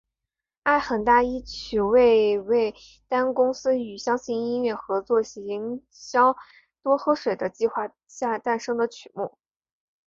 [0.63, 2.73] 爱很大一曲为味
[3.07, 6.35] 丹公司与相信音乐合作行销
[6.81, 9.37] 多喝水的计划下诞生的曲目。